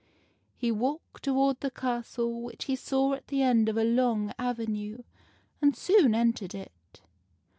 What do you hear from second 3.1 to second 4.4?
at the end of a long